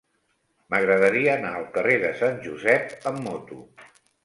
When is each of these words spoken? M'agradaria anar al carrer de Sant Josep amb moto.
M'agradaria 0.73 1.35
anar 1.41 1.51
al 1.59 1.67
carrer 1.77 1.99
de 2.05 2.11
Sant 2.23 2.41
Josep 2.49 3.09
amb 3.13 3.25
moto. 3.31 3.63